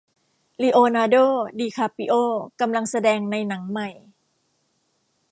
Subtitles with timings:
[0.61, 1.25] ลีโอนาโด้
[1.59, 2.23] ดีคาปริโอ้
[2.61, 3.89] กำลังแสดงในหนังใหม่